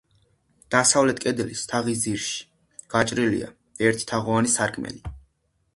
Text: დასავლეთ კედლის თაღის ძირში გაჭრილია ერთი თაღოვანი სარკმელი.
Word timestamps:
დასავლეთ 0.75 1.21
კედლის 1.25 1.61
თაღის 1.73 1.99
ძირში 2.07 2.41
გაჭრილია 2.95 3.53
ერთი 3.91 4.13
თაღოვანი 4.15 4.55
სარკმელი. 4.57 5.17